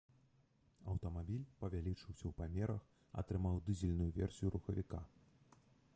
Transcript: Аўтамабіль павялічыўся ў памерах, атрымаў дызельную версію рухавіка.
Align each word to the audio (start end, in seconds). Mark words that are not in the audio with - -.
Аўтамабіль 0.93 1.43
павялічыўся 1.59 2.25
ў 2.29 2.33
памерах, 2.41 2.81
атрымаў 3.23 3.63
дызельную 3.69 4.11
версію 4.19 4.47
рухавіка. 4.57 5.07